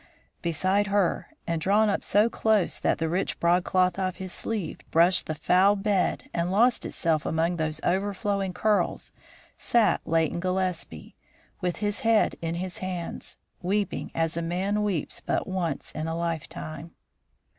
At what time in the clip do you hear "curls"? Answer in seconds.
8.51-9.11